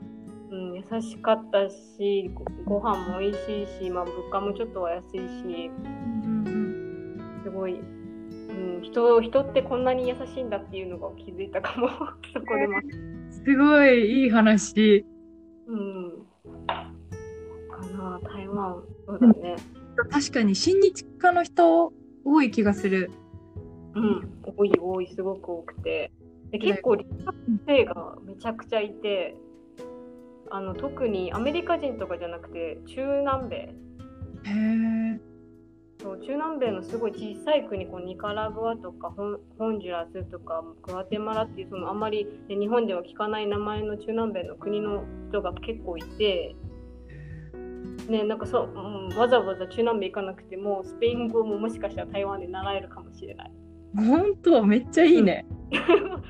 [0.50, 2.30] うん、優しかったし
[2.64, 5.70] ごご飯も美味しいし、まあ、物価もちょっとは安いし。
[7.44, 7.82] すごい、う
[8.80, 11.88] ん、人人ってこんなに優しいんだっていうのが気づいたかも。
[12.34, 12.80] そこでも、
[13.30, 15.04] すごいいい話。
[15.68, 16.12] うん、
[16.66, 16.84] か
[17.96, 18.82] な台湾。
[19.06, 19.56] そうだね
[20.04, 21.92] 確かに親日家の人
[22.24, 23.10] 多い気がする。
[23.94, 26.12] うん多い多いすごく多くて
[26.50, 27.34] で結構留学
[27.66, 29.34] 生がめちゃくちゃいて
[30.50, 33.70] あの特にアメリカ人とかじゃなくて中南米へ
[35.16, 35.20] え。
[36.02, 46.54] そう中南米のすごい小さい国こうニカラグアとかホンホンジュラスとかグアテマラっていうそのあんまり、ね、日本では聞かない名前の中南米の国の人が結構いて、
[48.10, 53.52] ね、なんかそう、うん、わざわざ中南米行かなくてもスペイン語ももしかしたら台湾で習えるかもしれない。
[53.96, 55.46] 本当めっちゃいいね。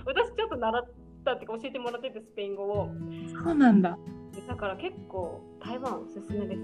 [0.04, 0.86] 私ちょっと習っ
[1.24, 2.88] たって教えてもらっててスペイン語を
[3.44, 3.98] そうなんだ。
[4.46, 6.60] だから結構台湾おすすめです。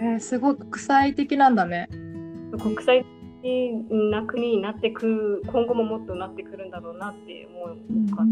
[0.00, 1.88] えー、すごい国際的なんだね。
[2.60, 3.04] 国際
[3.42, 3.72] 的
[4.10, 8.24] な国になってくる今後ももっとなってくるんだろうなって思うか、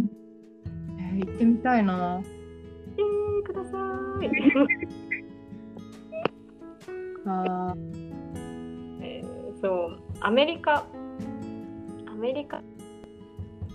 [0.99, 2.23] えー、行ってみたいな。
[2.97, 3.79] えー、くださ
[4.23, 4.31] い、
[7.27, 7.75] あ
[9.01, 10.87] えーそうアメリカ。
[12.07, 12.63] アメリカ。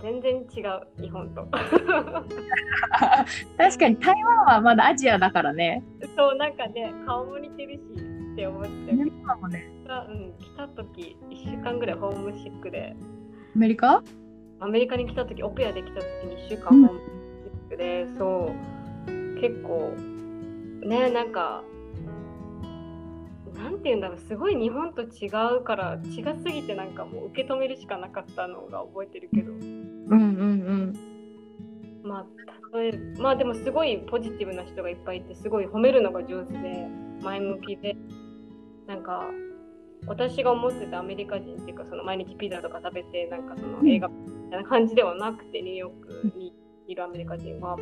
[0.02, 1.46] 全然違う日本と。
[3.58, 5.82] 確かに台湾はまだアジアだからね。
[6.16, 7.80] そうなんかね顔も似てるし
[8.32, 9.68] って思って、日本もね。
[9.88, 12.94] うん、来た時1週間ぐらいホームシックで。
[13.56, 14.02] アメリカ？
[14.60, 16.94] アメリカに来た時オペアで来た時に1週間ホームシ
[17.66, 18.52] ックで、そ
[19.06, 19.10] う。
[19.40, 19.94] 結構
[20.86, 21.64] ねなんか
[23.58, 25.26] なんて言うんだろうすごい日本と違
[25.58, 29.52] うから違すぎてなんかもう受け止めるしかなかったのが覚えてるけど。
[29.52, 30.92] うんうん
[32.04, 32.26] まあ
[32.78, 36.86] 例えまあでもすごいポジティブな人がいっぱいいてすごい褒めるのが上手で
[37.22, 37.96] 前向きで。
[38.86, 39.30] なんか
[40.06, 46.54] 私が思ってたアメリカ人っていうかその毎日ピザとか食べてなんかその映画みたいな感じではなくてニューヨークに
[46.86, 47.76] いるアメリカ人は。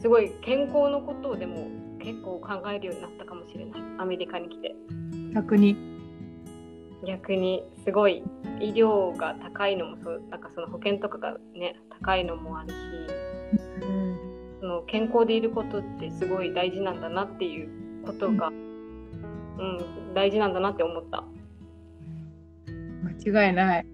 [0.00, 1.68] すごい健康のことをでも
[2.02, 5.32] 結構考えるようになったかもしれないアメリカに来てうん。
[5.32, 5.76] 逆に。
[7.06, 8.22] 逆にすごい
[8.60, 12.74] 医療が高いのもそうなんかその保険とかがね高いのもあるし
[13.82, 17.68] うんその健康でいることってすごい大事なんだなっていう
[18.06, 21.24] ことが、うん、大事なんだなって思った。
[23.26, 23.86] 間違いない。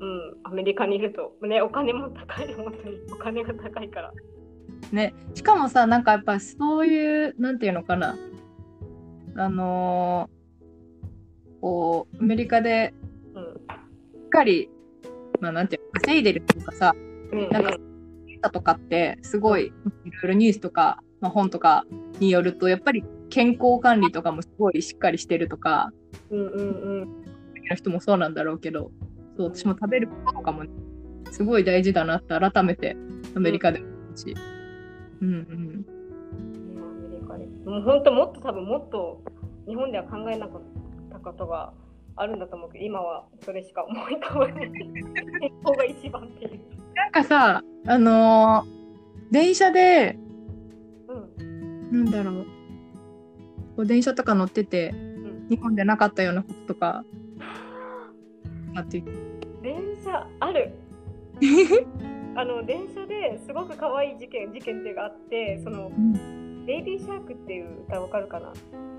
[0.00, 2.98] うん、アメリカにいると、ね、お金も高い、本当に。
[3.10, 4.12] お金が高いから。
[4.90, 5.14] ね。
[5.34, 8.16] しかもさ、なんかやっぱそういう、なんていうのかな。
[9.36, 10.42] あのー
[11.62, 12.92] こう、アメリカで
[13.34, 13.44] うん。
[13.44, 13.46] し
[14.26, 14.68] っかり、
[15.40, 16.92] まあなんていうの、稼いでるっていうかさ、
[17.32, 17.48] うん。
[17.50, 19.70] なんかとかってすごい、い
[20.10, 21.86] ろいろニュースとか、まあ、本とか
[22.18, 25.92] によると、やっぱり健康管理とかもすごいしっかりしてるとか、
[26.30, 27.22] うんうんうん。
[27.70, 28.90] の人もそうなんだろうけど、
[29.36, 30.64] そう、私も食べることとかも、
[31.30, 32.96] すごい大事だなって改めて
[33.36, 34.34] アメリカで思うし。
[34.36, 34.51] うん
[35.22, 35.86] うん。
[36.76, 37.46] アメリカで。
[37.64, 39.22] もう本当もっと多分もっと
[39.66, 40.62] 日本では考えなかっ
[41.10, 41.72] たことが
[42.16, 44.72] あるんだと思うけど、今はそれしか思い浮かばない。
[44.72, 44.92] 健
[45.64, 46.60] 康が一番っていう。
[46.94, 48.82] なんかさ、あのー
[49.32, 50.18] 電車で、
[51.08, 52.04] うん。
[52.04, 52.46] なんだろう、
[53.76, 57.02] こう電車とか乗ってて、ん日本でなかったようなこととか、
[58.74, 59.02] あって。
[59.62, 60.74] 電車ある。
[62.34, 65.90] あの電車ですごく可愛い事件事件っていうのがあって、その
[66.66, 68.52] ベイビーシャークっていう歌わかるかな？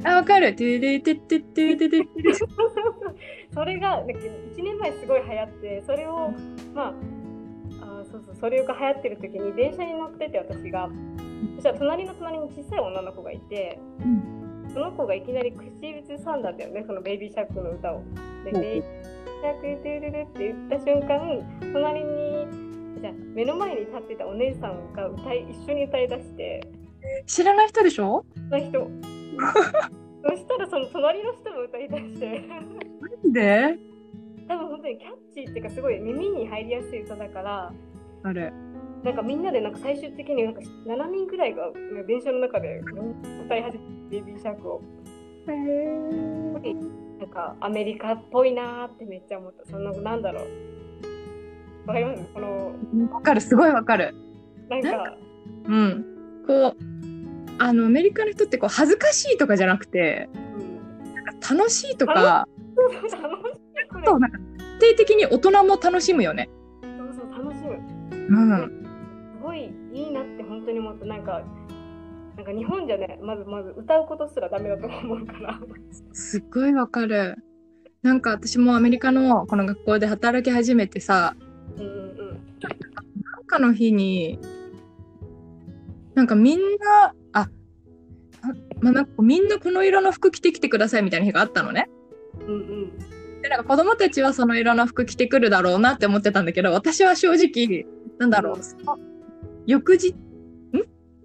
[0.03, 0.55] あ、わかる。
[0.55, 2.07] てれてってってってってって。
[3.53, 6.31] それがなんか1年前すごい流行って、それを
[6.73, 6.93] まあ。
[7.81, 10.89] あーそうそうそれが流行ってる時に電車に乗ってて私が
[11.55, 13.79] そしたら隣の隣に小さい女の子がいて、
[14.73, 18.01] その子がいきなり口ずさんだんだよねそのベイビーシャークの歌を。
[18.45, 18.83] で
[19.51, 22.12] うベイビーシャークドゥルルって言った瞬間隣に
[23.01, 26.62] じゃあ目の前に立ってたお姉さんが歌い一緒に歌いだして
[27.25, 28.23] 知らない人でしょ？
[28.49, 28.88] その人
[30.29, 32.41] そしたらその隣の人も歌いだして。
[33.25, 33.77] で？
[34.47, 37.73] 多分本当にキャッチーっていうかすごい耳に入りやすい歌だから。
[38.23, 38.53] あれ。
[39.03, 41.69] なんかみんなでなんか最終的になんか7人ぐらいが
[42.08, 42.82] 電車の中で
[43.45, 44.82] 歌い始めてベイビーシャークを。
[45.47, 46.53] へー。
[46.53, 49.65] なんかアメリカっぽいなーってめっちゃ思った。
[49.65, 51.87] そのなんだろう。
[51.87, 52.23] わかります？
[52.33, 52.75] この
[53.11, 54.15] わかる、すごいわかる。
[54.69, 55.17] なんか
[55.65, 56.05] うん。
[56.47, 56.75] こう、
[57.59, 64.03] あの、アメリカの人ってこう、恥ずかしいとかじゃなくて、うんなんか楽しいとか、楽しい。
[64.03, 64.37] と、なんか、
[64.79, 66.49] 定的に大人も楽しむよね。
[66.81, 67.79] そうそう楽しむ。
[68.11, 68.85] うん。
[69.37, 71.05] すごいいいなって本当に思った。
[71.05, 71.41] なんか
[72.35, 75.59] なんか日本じゃねまずまず歌うことすらダメだと思うから
[76.13, 77.37] すっごいわかる。
[78.01, 81.35] なんか私もアメリカのこの学校で働き始めてさ、
[81.77, 82.13] うんうん
[83.23, 84.39] なんかの日に、
[86.15, 87.49] なんかみんな、あ、あ
[88.81, 91.89] まあ、なんかみんなこの色の服着てきてくださいみたいな日があったのね。
[92.39, 92.91] うんうん
[93.41, 97.85] で、なんか子供たちはその色の服着てくるだろうなって思ってたんだけど、私は正直、
[98.17, 98.57] なんだろう、
[99.67, 100.15] 翌日、ん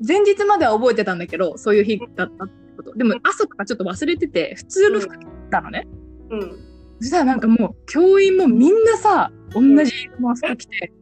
[0.06, 2.94] 前日までは覚えてたんだけど、そういう日だったってこと。
[2.94, 5.86] でも朝とかちょっと忘れてて、普通の服着てたのね。
[6.30, 6.40] うん。
[6.40, 6.68] うん
[7.00, 10.92] そしたらなんかもう教員もみんなさ同じ色の服着て、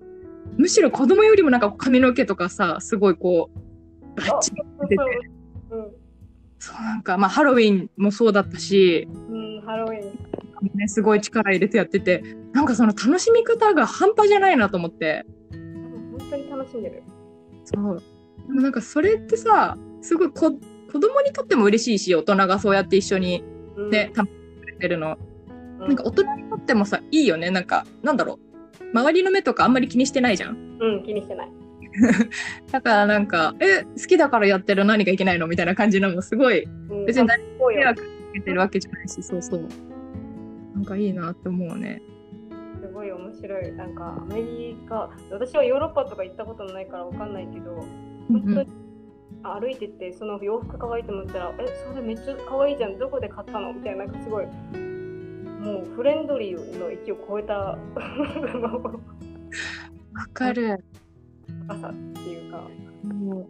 [0.59, 3.50] むしろ子供よりもなんか髪の毛とかさすごいこ
[4.16, 4.96] うバッチリ出て
[5.70, 5.94] そう
[6.59, 6.82] そう。
[6.82, 10.18] なんかまあハロウィンもそうだったし、うん、うん、ハロウィン。
[10.74, 15.24] ね、すごい力入れてやっててなんかその楽しみ方が半端じゃないなと思って。
[15.50, 17.02] 本当に楽しんでる。
[17.64, 18.02] そう
[18.46, 20.52] でもなんかそれってさすごいこ
[20.92, 23.44] 子供にとっても嬉しいし大人がそうやって一緒に
[23.76, 23.90] うん。
[23.90, 25.18] ね、楽しんでくれてるの。
[25.80, 25.88] うん。
[25.88, 27.50] なんか大人にとってもさいいよね。
[27.50, 28.38] なんかなんだろ
[28.80, 28.90] う。
[28.92, 30.78] 周りの目とかあんまり気にしてないじゃん。
[30.80, 31.50] うん気にしてない。
[32.70, 35.46] だからなんか、え、好きだからやってる何がいけないの？
[35.46, 37.06] みたいな感じのもすごい、うん。
[37.06, 37.80] 別に何そうよ。
[37.80, 39.68] 迷惑かけてるわけじゃないし、そうそう。
[40.74, 42.02] なんかいいなって思うね。
[42.82, 43.72] すごい面白い。
[43.72, 47.82] なんかアメリカ、私はヨーロッパとか行ったことないからわかんないけど、
[48.28, 48.66] 本
[49.42, 57.78] 当歩いてて、その洋服可愛いと思ったら、え、それめっちゃ可愛いじゃん、どこで買ったのみたいな、なんかすごい、もうフレンドリーの域を超えた わ
[60.32, 60.84] かる。
[61.68, 62.68] 高さっていうか、
[63.04, 63.46] も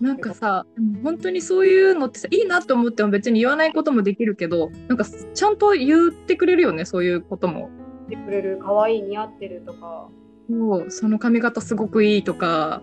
[0.00, 0.66] うなんかさ、
[1.02, 7.70] 本当にそういうのってさ、いいなって思っても別に言わないこともできるけど、なんかちゃんと言ってくれるよね、そういうことも。
[8.08, 10.08] 言ってくれる、可愛い似合ってるとか、
[10.48, 12.80] そうその髪型すごくいいとか、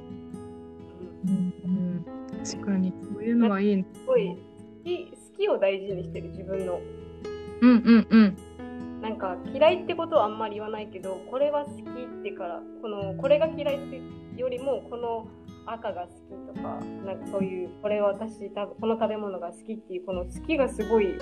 [2.46, 3.86] 確かに、そういうのはいいね。
[3.94, 4.36] すごい好
[4.84, 6.80] き好きを大事にしてる自分の。
[7.62, 8.38] うんうんうん。
[9.02, 11.84] なんか嫌いってことはあんまり言わないけどこれは好きっ
[12.24, 14.02] てからこのこれが嫌いって
[14.36, 15.28] よりもこの
[15.68, 21.18] 赤が好きとかなんかそういうこれは私多分この食べ物が好きっていうこの好きがすごい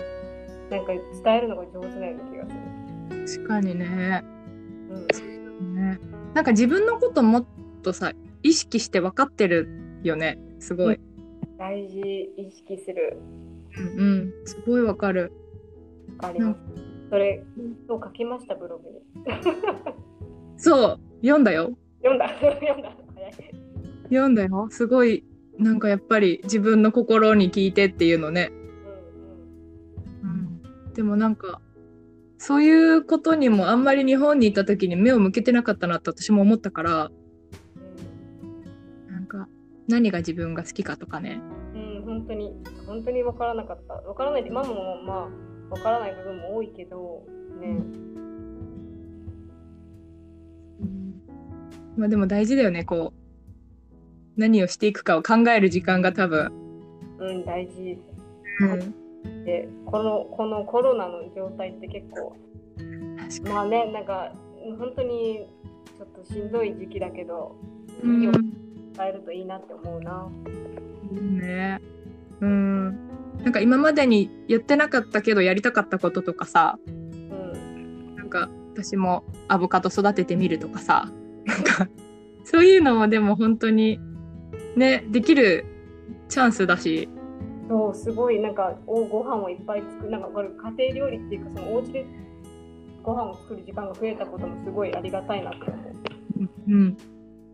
[0.69, 2.45] なんか伝えるのが上手なような気が
[3.27, 3.39] する。
[3.41, 4.23] 確かにね。
[4.89, 5.99] うんね
[6.33, 7.45] なんか自分のこともっ
[7.83, 9.67] とさ、意識して分かってる
[10.03, 10.39] よね。
[10.59, 10.99] すごい。
[11.57, 11.99] 大事
[12.37, 13.17] 意識する。
[13.77, 14.33] うんうん。
[14.45, 15.31] すごいわかる。
[16.19, 16.59] わかります。
[17.09, 17.43] それ
[17.87, 18.95] 今日書きましたブログに。
[20.57, 21.77] そう、読んだよ。
[22.01, 23.33] 読んだ読んだ早い。
[24.05, 24.67] 読んだよ。
[24.71, 25.23] すごい
[25.59, 28.51] なんかやっぱり自分の心に聞いてっていうのね。
[30.23, 31.61] うんうん、でもなんか
[32.37, 37.11] そういうことにもあんまり日本にいた時に目を向けてなかったなって私も思ったから
[39.87, 41.41] 何が自分が好きかとかね。
[41.73, 42.53] うん、うん、本当に。
[42.85, 43.95] 本当に分からなかった。
[43.95, 47.25] 分からないママもまあ分からない部分も多いけど
[47.59, 47.77] ね、
[51.97, 53.23] まあでも大事だよねこう。
[54.35, 56.51] 何をしていくかを考える時間が多分。
[57.19, 57.99] うん、大事。
[59.25, 62.35] うん、でこのこのコロナの状態って結構
[63.49, 64.31] まあねなんか
[64.77, 65.47] 本当に
[65.97, 67.55] ちょっとしんどい時期だけど、
[68.03, 68.17] に。
[68.17, 68.31] いいよ
[68.93, 70.29] うん伝えるといいなって思うな。
[71.11, 71.81] ね。
[72.41, 72.85] うん。
[73.43, 76.77] なんか今までにやってなかったけどやりたかったこととかさ。
[76.87, 78.15] うん。
[78.15, 81.11] なんか私もアボカド育ててみるとかさ。
[81.45, 81.87] なんか
[82.45, 83.99] そういうのもでも本当に
[84.77, 85.65] ねできる
[86.29, 87.09] チャンスだし。
[87.67, 88.39] そうすごい。
[88.39, 92.05] なんかおご飯をいっぱい作るなんかこれ家庭料理っていうかそのお家で
[93.01, 96.47] ご飯を作る時間が増えたこともすごいありがたいなって思う。
[96.67, 96.97] うん。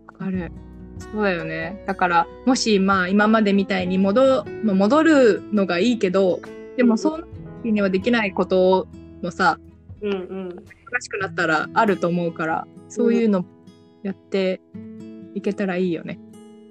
[0.07, 0.51] わかる
[0.99, 6.39] そうだよねだからもしまあ今までみたいに戻,、まあ、戻るのがいいけど
[6.77, 7.23] でもその
[7.63, 8.87] 時にはできないこと
[9.21, 9.59] もさ
[10.01, 10.49] うんうん。
[10.49, 13.45] 忙しくなったらあると思うからそういうの
[14.03, 14.61] やって
[15.35, 16.19] いけたらいいよね。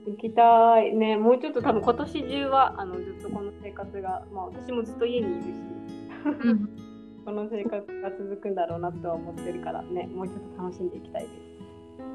[0.06, 5.46] 行きたいねもうちょっと多分今年中はあのずっとこの生活がまあ私もずっと家にいるし
[6.44, 6.70] うん
[7.26, 11.32] この生活が続くんだろうなとは思ってるからねもうちょっと楽しんでいきたいです。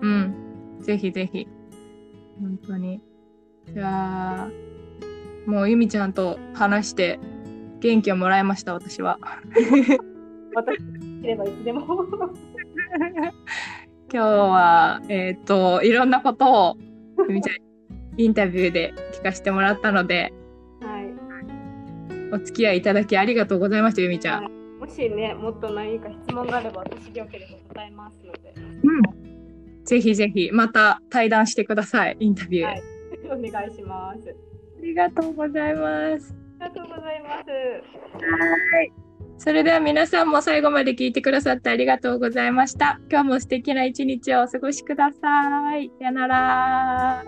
[0.01, 0.35] うん。
[0.81, 1.47] ぜひぜひ。
[2.39, 3.01] 本当に。
[3.73, 4.49] じゃあ、
[5.45, 7.19] もうゆみちゃんと話して
[7.79, 9.19] 元気をもらいました、私は。
[10.55, 10.77] 私
[11.21, 11.85] いればいつでも。
[14.13, 16.77] 今日は、えっ、と、いろんなことを
[17.27, 17.55] ゆみちゃん
[18.17, 20.31] インタビューで聞かせてもらったので、
[20.81, 22.33] はい。
[22.33, 24.43] お付き合いいただきありがとうございました、ゆみちゃん。
[24.79, 28.53] もしねもっと何か質問があれば私でよければ答えますので。
[28.83, 29.32] うん。
[29.85, 32.65] ぜひぜひ、また対談してください、インタビュー。
[32.65, 32.83] はい
[33.33, 34.29] お願いします。
[34.29, 36.35] ありがとうございます。
[36.59, 37.45] ありがとうございます。
[39.37, 42.99] それでは皆さんも最後まで聞いてくださってありがとうございました。
[43.09, 45.91] 今日も素敵な一日をお過ごしください。
[45.99, 47.23] さよなら。